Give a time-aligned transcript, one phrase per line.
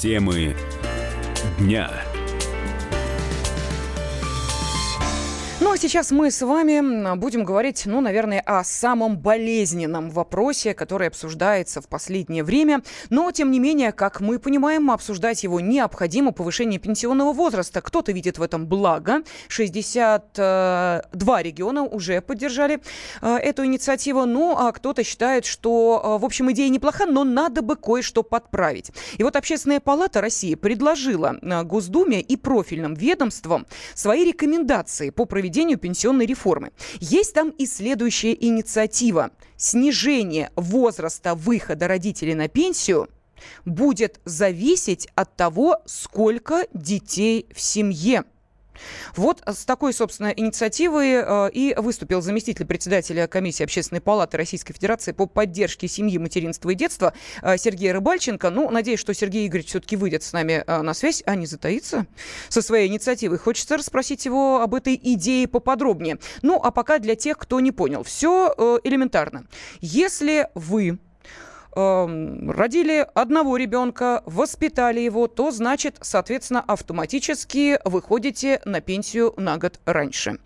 [0.00, 0.54] Темы
[1.58, 1.90] дня.
[5.60, 11.08] Ну а сейчас мы с вами будем говорить, ну, наверное, о самом болезненном вопросе, который
[11.08, 12.82] обсуждается в последнее время.
[13.10, 16.30] Но, тем не менее, как мы понимаем, обсуждать его необходимо.
[16.30, 17.80] Повышение пенсионного возраста.
[17.80, 19.24] Кто-то видит в этом благо.
[19.48, 22.78] 62 региона уже поддержали
[23.20, 24.26] э, эту инициативу.
[24.26, 28.92] Ну, а кто-то считает, что, э, в общем, идея неплоха, но надо бы кое-что подправить.
[29.16, 33.66] И вот Общественная палата России предложила э, Госдуме и профильным ведомствам
[33.96, 36.72] свои рекомендации по проведению проведению пенсионной реформы.
[37.00, 39.30] Есть там и следующая инициатива.
[39.56, 43.08] Снижение возраста выхода родителей на пенсию
[43.64, 48.24] будет зависеть от того, сколько детей в семье.
[49.16, 55.12] Вот с такой, собственно, инициативой э, и выступил заместитель председателя комиссии Общественной палаты Российской Федерации
[55.12, 58.50] по поддержке семьи, материнства и детства э, Сергей Рыбальченко.
[58.50, 62.06] Ну, надеюсь, что Сергей Игоревич все-таки выйдет с нами э, на связь, а не затаится
[62.48, 63.38] со своей инициативой.
[63.38, 66.18] Хочется расспросить его об этой идее поподробнее.
[66.42, 68.02] Ну, а пока для тех, кто не понял.
[68.02, 68.54] Все
[68.84, 69.46] элементарно.
[69.80, 70.98] Если вы
[71.78, 79.78] Эм, родили одного ребенка, воспитали его, то значит, соответственно, автоматически выходите на пенсию на год
[79.84, 80.38] раньше.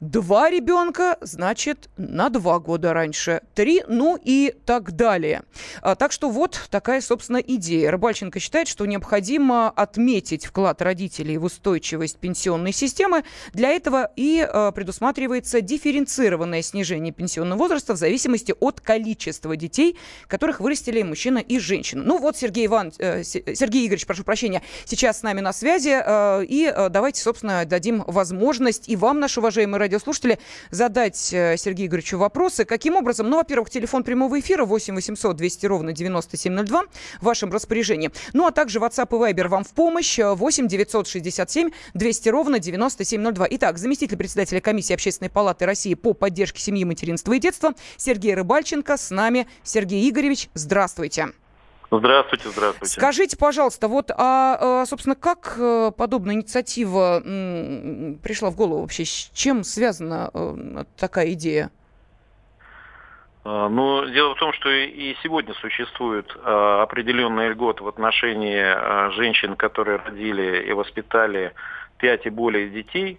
[0.00, 3.42] Два ребенка, значит, на два года раньше.
[3.54, 5.42] Три, ну и так далее.
[5.82, 7.90] А, так что вот такая, собственно, идея.
[7.90, 13.24] Рыбальченко считает, что необходимо отметить вклад родителей в устойчивость пенсионной системы.
[13.52, 20.60] Для этого и а, предусматривается дифференцированное снижение пенсионного возраста в зависимости от количества детей, которых
[20.60, 22.02] вырастили мужчина и женщина.
[22.02, 26.00] Ну вот Сергей Иван, э, Сергей Игоревич, прошу прощения, сейчас с нами на связи.
[26.02, 30.38] Э, и э, давайте, собственно, дадим возможность и вам, наши уважаемые радиослушатели,
[30.70, 32.64] задать э, Сергею Игоревичу вопросы.
[32.64, 33.28] Каким образом?
[33.28, 36.84] Ну, во-первых, телефон прямого эфира 8 800 200 ровно 9702
[37.20, 38.10] в вашем распоряжении.
[38.32, 43.46] Ну, а также WhatsApp и Viber вам в помощь 8 967 200 ровно 9702.
[43.50, 48.96] Итак, заместитель председателя комиссии Общественной палаты России по поддержке семьи, материнства и детства Сергей Рыбальченко
[48.96, 49.48] с нами.
[49.64, 51.30] Сергей Игоревич, здравствуйте.
[51.90, 52.94] Здравствуйте, здравствуйте.
[52.94, 59.04] Скажите, пожалуйста, вот, а, а собственно, как э, подобная инициатива пришла в голову вообще?
[59.04, 61.70] С чем связана э, такая идея?
[63.42, 69.56] А, ну, дело в том, что и сегодня существует а, определенные льготы в отношении женщин,
[69.56, 71.54] которые родили и воспитали
[71.98, 73.18] пять и более детей.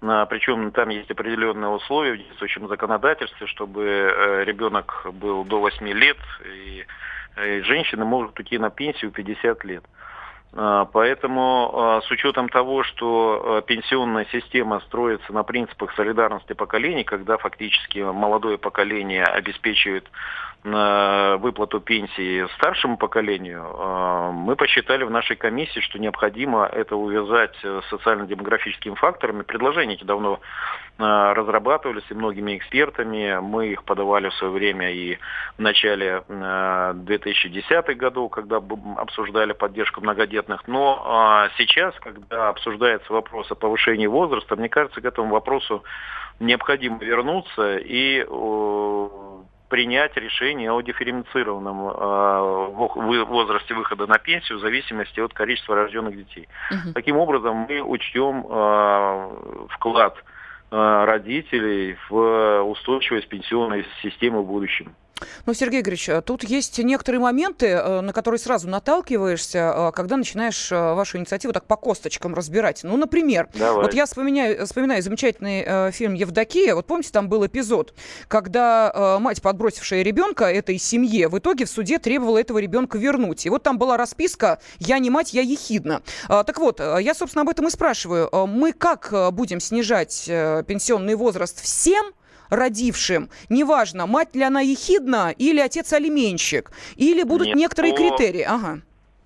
[0.00, 6.18] Причем там есть определенные условия в действующем законодательстве, чтобы э, ребенок был до 8 лет
[6.46, 6.86] и
[7.36, 9.84] Э, женщины могут уйти на пенсию 50 лет.
[10.52, 17.04] А, поэтому а, с учетом того, что а, пенсионная система строится на принципах солидарности поколений,
[17.04, 20.10] когда фактически молодое поколение обеспечивает
[20.62, 28.94] выплату пенсии старшему поколению, мы посчитали в нашей комиссии, что необходимо это увязать с социально-демографическими
[28.94, 29.40] факторами.
[29.40, 30.38] Предложения эти давно
[31.00, 33.38] разрабатывались и многими экспертами.
[33.40, 35.18] Мы их подавали в свое время и
[35.56, 38.60] в начале 2010-х годов, когда
[38.96, 40.68] обсуждали поддержку многодетных.
[40.68, 45.82] Но сейчас, когда обсуждается вопрос о повышении возраста, мне кажется, к этому вопросу
[46.38, 48.24] необходимо вернуться и
[49.70, 56.48] принять решение о дифференцированном э, возрасте выхода на пенсию в зависимости от количества рожденных детей.
[56.70, 56.92] Угу.
[56.92, 60.39] Таким образом, мы учтем э, вклад э,
[60.70, 64.94] родителей в устойчивость пенсионной системы в будущем.
[65.46, 70.16] Ну, Сергей Игоревич, а тут есть некоторые моменты, э, на которые сразу наталкиваешься, э, когда
[70.16, 72.80] начинаешь э, вашу инициативу так по косточкам разбирать.
[72.82, 73.84] Ну, например, Давай.
[73.84, 76.74] вот я вспоминаю, вспоминаю замечательный э, фильм «Евдокия».
[76.74, 77.94] Вот помните, там был эпизод,
[78.28, 83.46] когда э, мать, подбросившая ребенка этой семье, в итоге в суде требовала этого ребенка вернуть.
[83.46, 86.02] И вот там была расписка «Я не мать, я ехидна».
[86.28, 88.28] А, так вот, я, собственно, об этом и спрашиваю.
[88.46, 92.12] Мы как будем снижать пенсионный возраст всем,
[92.50, 98.42] родившим, неважно, мать ли она ехидна или отец алименщик, или будут Нет, некоторые по, критерии?
[98.42, 98.80] Ага.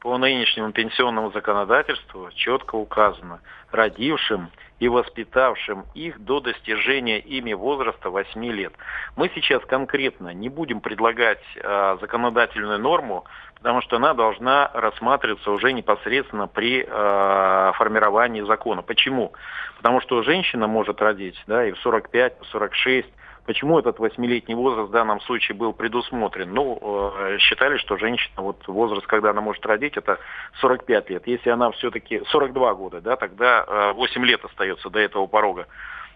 [0.00, 8.44] По нынешнему пенсионному законодательству четко указано, родившим и воспитавшим их до достижения ими возраста 8
[8.46, 8.72] лет.
[9.16, 15.72] Мы сейчас конкретно не будем предлагать э, законодательную норму, потому что она должна рассматриваться уже
[15.72, 18.82] непосредственно при э, формировании закона.
[18.82, 19.32] Почему?
[19.78, 23.08] Потому что женщина может родить да, и в 45, в 46.
[23.48, 26.52] Почему этот восьмилетний возраст в данном случае был предусмотрен?
[26.52, 26.78] Ну,
[27.16, 30.18] э, считали, что женщина, вот возраст, когда она может родить, это
[30.60, 31.26] 45 лет.
[31.26, 35.66] Если она все-таки 42 года, да, тогда э, 8 лет остается до этого порога.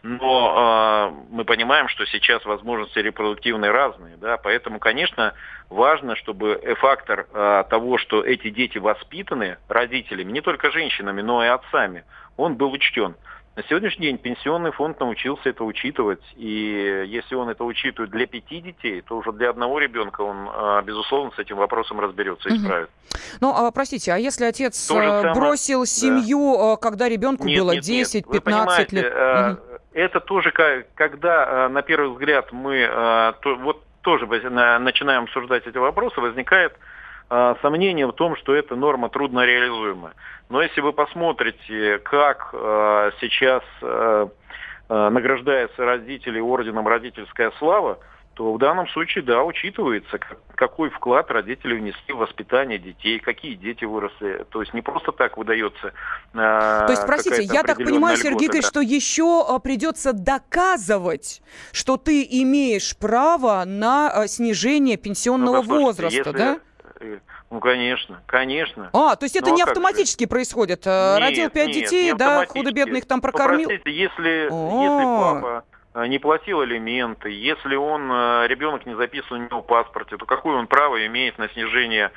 [0.02, 5.32] но э, мы понимаем, что сейчас возможности репродуктивные разные, да, поэтому, конечно,
[5.70, 11.48] важно, чтобы фактор э, того, что эти дети воспитаны родителями, не только женщинами, но и
[11.48, 12.04] отцами,
[12.36, 13.16] он был учтен.
[13.54, 18.62] На сегодняшний день пенсионный фонд научился это учитывать, и если он это учитывает для пяти
[18.62, 22.88] детей, то уже для одного ребенка он, а, безусловно, с этим вопросом разберется и справит.
[23.42, 25.34] Ну, а, простите, а если отец э, самое...
[25.34, 26.76] бросил семью, да.
[26.76, 29.12] когда ребенку нет, было 10-15 лет?
[29.12, 29.62] Угу.
[29.92, 30.50] Это тоже,
[30.94, 36.72] когда на первый взгляд мы вот тоже начинаем обсуждать эти вопросы, возникает
[37.62, 40.14] сомнение в том, что эта норма трудно реализуемая.
[40.50, 44.28] Но если вы посмотрите, как э, сейчас э,
[44.88, 47.98] награждается родители орденом «Родительская слава»,
[48.34, 50.18] то в данном случае, да, учитывается,
[50.54, 54.46] какой вклад родители внесли в воспитание детей, какие дети выросли.
[54.50, 55.92] То есть не просто так выдается.
[56.34, 58.68] Э, то есть, простите, я так понимаю, льгота, Сергей Игоревич, да.
[58.68, 61.42] что еще придется доказывать,
[61.72, 66.60] что ты имеешь право на снижение пенсионного ну, возраста, если, да?
[67.50, 68.90] Ну, конечно, конечно.
[68.92, 70.28] А, то есть это ну, не а автоматически же?
[70.28, 70.86] происходит?
[70.86, 73.68] Э, нет, Родил пять нет, детей, да, худо-бедно их там прокормил?
[73.68, 75.64] Попросите, если, если папа
[75.94, 80.26] э, не платил алименты, если он, э, ребенок не записан у него в паспорте, то
[80.26, 82.10] какое он право имеет на снижение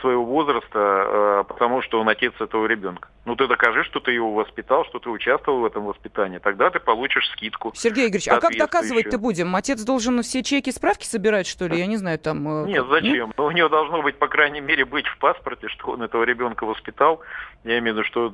[0.00, 3.08] своего возраста, э, потому что он отец этого ребенка.
[3.24, 6.38] Ну ты докажи, что ты его воспитал, что ты участвовал в этом воспитании.
[6.38, 7.72] Тогда ты получишь скидку.
[7.74, 9.54] Сергей Игоревич, а как доказывать-то будем?
[9.56, 11.78] Отец должен все чеки, справки собирать, что ли?
[11.78, 12.64] Я не знаю, там...
[12.64, 13.32] Э, Нет, зачем?
[13.36, 16.64] Ну, у него должно быть, по крайней мере, быть в паспорте, что он этого ребенка
[16.64, 17.20] воспитал.
[17.64, 18.30] Я имею в виду, что...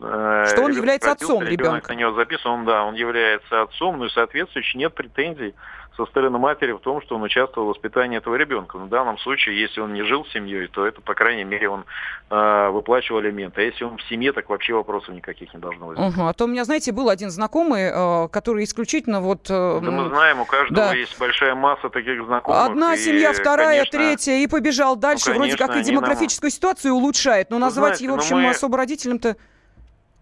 [0.47, 1.93] Что он является отцом ребенка.
[1.93, 5.55] На него записан, он, да, он является отцом, ну и, соответствующе, нет претензий
[5.99, 8.79] со стороны матери в том, что он участвовал в воспитании этого ребенка.
[8.79, 11.69] Но в данном случае, если он не жил с семьей, то это, по крайней мере,
[11.69, 11.85] он
[12.31, 13.61] э, выплачивал алименты.
[13.61, 16.17] А если он в семье, так вообще вопросов никаких не должно возникнуть.
[16.17, 16.27] Угу.
[16.27, 19.51] А то у меня, знаете, был один знакомый, э, который исключительно вот...
[19.51, 20.95] Э, да мы знаем, у каждого да.
[20.95, 22.67] есть большая масса таких знакомых.
[22.67, 25.31] Одна и, семья, вторая, конечно, третья, и побежал дальше.
[25.31, 26.55] Ну, конечно, Вроде как и демографическую нам...
[26.55, 28.51] ситуацию улучшает, но назвать знаете, его, в общем, мы...
[28.51, 29.37] особо родителем-то...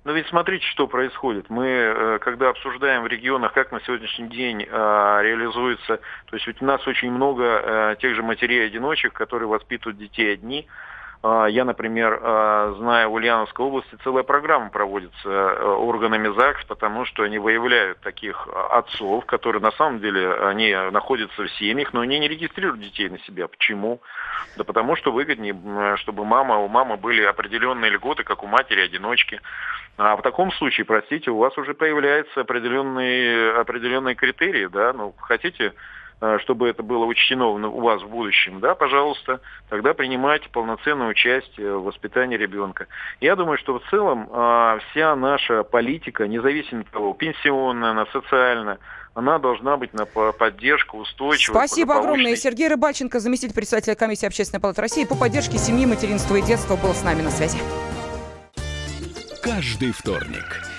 [0.06, 1.50] Но ведь смотрите, что происходит.
[1.50, 6.62] Мы, э, когда обсуждаем в регионах, как на сегодняшний день э, реализуется, то есть ведь
[6.62, 10.69] у нас очень много э, тех же матерей-одиночек, которые воспитывают детей одни.
[11.22, 12.20] Я, например,
[12.78, 19.24] знаю, в Ульяновской области целая программа проводится органами ЗАГС, потому что они выявляют таких отцов,
[19.26, 23.48] которые на самом деле они находятся в семьях, но они не регистрируют детей на себя.
[23.48, 24.00] Почему?
[24.56, 29.40] Да потому что выгоднее, чтобы мама, у мамы были определенные льготы, как у матери-одиночки.
[29.98, 35.64] А в таком случае, простите, у вас уже появляются определенные, определенные критерии, да, ну, хотите
[35.64, 35.72] э,
[36.38, 41.84] чтобы это было учтено у вас в будущем, да, пожалуйста, тогда принимайте полноценное участие в
[41.84, 42.86] воспитании ребенка.
[43.20, 48.78] Я думаю, что в целом а, вся наша политика, независимо от того, пенсионная, она социальная,
[49.14, 51.54] она должна быть на поддержку устойчивой.
[51.54, 52.36] Спасибо огромное.
[52.36, 56.94] Сергей Рыбальченко, заместитель председателя комиссии Общественной палаты России по поддержке семьи, материнства и детства, был
[56.94, 57.58] с нами на связи
[59.46, 60.60] каждый вторник